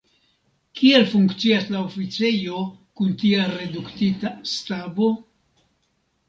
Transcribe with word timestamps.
Kiel 0.77 1.03
funkcias 1.09 1.67
la 1.75 1.81
oficejo 1.89 2.63
kun 3.01 3.13
tia 3.25 3.45
reduktita 3.53 4.33
stabo? 4.55 5.13